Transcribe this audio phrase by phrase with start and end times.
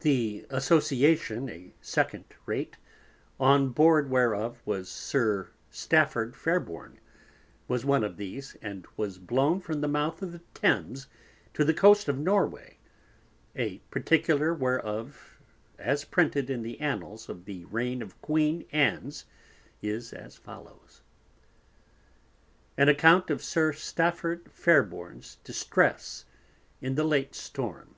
[0.00, 2.78] The Association, a Second Rate,
[3.38, 6.96] on Board whereof was Sir Stafford Fairborn,
[7.68, 11.08] was one of these, and was blown from the Mouth of the Thames
[11.52, 12.78] to the Coast of Norway,
[13.54, 15.38] a particular whereof
[15.78, 19.26] as Printed in the Annals of the Reign of Queen Ann's
[19.82, 21.02] is as follows.
[22.78, 26.24] An Account of Sir Stafford Fairborne_'s Distress
[26.80, 27.88] in the late Storm_.